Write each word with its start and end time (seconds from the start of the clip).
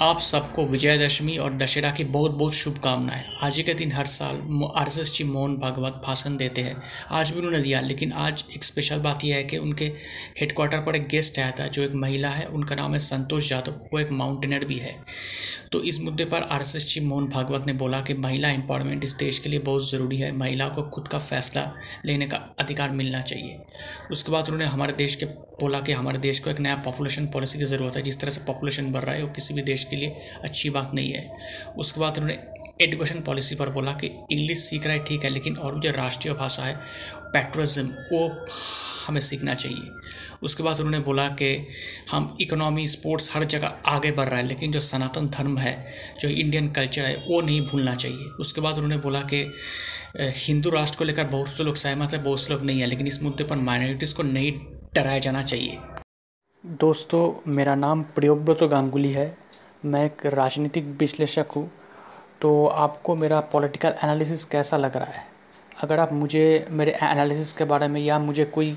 आप 0.00 0.20
सबको 0.20 0.66
विजयादशमी 0.66 1.36
और 1.36 1.52
दशहरा 1.52 1.90
की 1.90 2.04
बहुत 2.04 2.30
बहुत 2.30 2.54
शुभकामनाएँ। 2.54 3.24
आज 3.42 3.56
ही 3.56 3.62
के 3.62 3.74
दिन 3.74 3.92
हर 3.92 4.06
साल 4.06 4.36
आर 4.76 4.86
एस 4.86 4.98
एस 4.98 5.12
जी 5.14 5.24
मोहन 5.24 5.56
भागवत 5.56 6.02
भाषण 6.06 6.36
देते 6.36 6.60
हैं। 6.60 6.82
आज 7.10 7.30
भी 7.30 7.38
उन्होंने 7.38 7.58
दिया, 7.58 7.80
लेकिन 7.80 8.12
आज 8.12 8.44
एक 8.56 8.64
स्पेशल 8.64 8.98
बात 8.98 9.24
यह 9.24 9.36
है 9.36 9.44
कि 9.44 9.58
उनके 9.58 9.84
हेडक्वार्टर 10.40 10.78
पर 10.78 10.96
एक 10.96 11.08
गेस्ट 11.08 11.38
आया 11.38 11.50
था, 11.50 11.66
जो 11.66 11.82
एक 11.82 11.94
महिला 11.94 12.28
है। 12.28 12.46
उनका 12.46 12.74
नाम 12.74 12.92
है 12.92 12.98
संतोष 12.98 13.52
यादव, 13.52 13.72
वो 13.72 13.98
एक 13.98 14.10
माउंटेनर 14.10 14.64
भी 14.64 14.76
है। 14.76 14.96
तो 15.72 15.82
इस 15.82 16.00
मुद्दे 16.00 16.24
पर 16.24 16.42
आर 16.42 16.60
एस 16.60 16.98
मोहन 17.02 17.26
भागवत 17.26 17.66
ने 17.66 17.72
बोला 17.72 18.00
कि 18.00 18.14
महिला 18.14 18.48
एम्पावरमेंट 18.48 19.04
इस 19.04 19.14
देश 19.16 19.38
के 19.38 19.48
लिए 19.48 19.58
बहुत 19.58 19.90
ज़रूरी 19.90 20.16
है। 20.16 20.32
महिला 20.32 20.68
को 20.68 20.82
खुद 20.82 21.08
का 21.08 21.18
फैसला 21.18 21.70
लेने 22.06 22.26
का 22.26 22.36
अधिकार 22.58 22.90
मिलना 22.90 23.20
चाहिए। 23.22 23.58
उसके 24.10 24.32
बाद 24.32 24.44
उन्होंने 24.44 24.64
हमारे 24.64 24.92
देश 24.92 25.14
के 25.14 25.26
बोला 25.60 25.80
कि 25.80 25.92
हमारे 25.92 26.18
देश 26.18 26.38
को 26.38 26.50
एक 26.50 26.60
नया 26.60 26.76
पॉपुलेशन 26.76 27.26
पॉलिसी 27.26 27.58
की 27.58 27.64
ज़रूरत 27.64 27.96
है। 27.96 28.02
जिस 28.02 28.20
तरह 28.20 28.30
से 28.30 28.44
पॉपुलेशन 28.46 28.92
बढ़ 28.92 29.02
रहा 29.02 29.14
है, 29.14 29.22
वो 29.22 29.28
किसी 29.28 29.54
भी 29.54 29.62
देश 29.62 29.84
के 29.84 29.96
लिए 29.96 30.16
अच्छी 30.44 30.70
बात 30.70 30.94
नहीं 30.94 31.12
है। 31.12 31.30
उसके 31.78 32.00
बाद 32.00 32.18
उन्होंने 32.18 32.38
एजुकेशन 32.84 33.20
पॉलिसी 33.20 33.54
पर 33.54 33.68
बोला 33.68 33.92
कि 33.92 34.06
इंग्लिश 34.32 34.58
सीख 34.58 34.86
रहा 34.86 34.92
है, 34.92 35.04
ठीक 35.04 35.24
है, 35.24 35.30
लेकिन 35.30 35.56
और 35.56 35.80
जो 35.80 35.90
राष्ट्रीय 35.90 36.34
भाषा 36.34 36.62
है 36.62 36.80
पेट्रोज़म 37.26 37.86
वो 38.12 38.28
हमें 39.06 39.20
सीखना 39.20 39.54
चाहिए। 39.54 39.90
उसके 40.42 40.62
बाद 40.62 40.76
उन्होंने 40.76 40.98
बोला 40.98 41.28
कि 41.28 41.66
हम 42.10 42.36
इकोनॉमी 42.40 42.86
स्पोर्ट्स 42.86 43.36
हर 43.36 43.44
जगह 43.44 43.72
आगे 43.86 44.12
बढ़ 44.12 44.26
रहा 44.26 44.38
है, 44.38 44.46
लेकिन 44.46 44.72
जो 44.72 44.80
सनातन 44.80 45.28
धर्म 45.28 45.58
है, 45.58 45.74
जो 46.20 46.28
इंडियन 46.28 46.70
कल्चर 46.70 47.02
है, 47.02 47.16
वो 47.28 47.40
नहीं 47.40 47.60
भूलना 47.66 47.94
चाहिए। 47.94 48.24
उसके 48.40 48.60
बाद 48.60 48.74
उन्होंने 48.74 48.96
बोला 48.96 49.20
कि 49.20 49.46
हिंदू 50.20 50.70
राष्ट्र 50.70 50.98
को 50.98 51.04
लेकर 51.04 51.24
बहुत 51.24 51.48
से 51.48 51.64
लोग 51.64 51.74
सहमत 51.74 52.12
है, 52.12 52.22
बहुत 52.22 52.40
से 52.40 52.52
लोग 52.52 52.64
नहीं 52.64 52.80
है, 52.80 52.86
लेकिन 52.86 53.06
इस 53.06 53.22
मुद्दे 53.22 53.44
पर 53.44 53.56
माइनॉरिटीज़ 53.56 54.14
को 54.14 54.22
नहीं 54.22 54.52
डराया 54.94 55.18
जाना 55.18 55.42
चाहिए। 55.42 55.78
दोस्तों, 56.66 57.50
मेरा 57.52 57.74
नाम 57.74 58.02
प्रियोव्रत 58.02 58.62
गांगुली 58.62 59.12
है। 59.12 59.36
मैं 59.84 60.04
एक 60.06 60.26
राजनीतिक 60.26 60.84
विश्लेषक 61.00 61.46
हूँ। 61.56 61.70
तो 62.40 62.66
आपको 62.66 63.14
मेरा 63.16 63.40
पॉलिटिकल 63.40 63.94
एनालिसिस 64.04 64.44
कैसा 64.44 64.76
लग 64.76 64.96
रहा 64.96 65.10
है? 65.10 65.24
अगर 65.82 65.98
आप 65.98 66.12
मुझे, 66.12 66.66
मेरे 66.70 66.92
एनालिसिस 66.92 67.52
के 67.52 67.64
बारे 67.64 67.88
में 67.88 68.00
या 68.00 68.18
मुझे 68.18 68.44
कोई 68.44 68.76